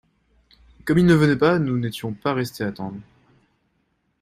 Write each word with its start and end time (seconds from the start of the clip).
Comme 0.83 0.97
il 0.97 1.05
ne 1.05 1.13
venait 1.13 1.35
pas, 1.37 1.59
nous 1.59 1.77
n'étions 1.77 2.11
pas 2.11 2.33
restés 2.33 2.63
attendre. 2.63 2.97